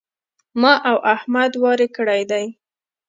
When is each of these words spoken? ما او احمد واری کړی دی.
ما 0.61 0.73
او 0.89 0.97
احمد 1.15 1.51
واری 1.63 1.87
کړی 1.97 2.21
دی. 2.31 2.45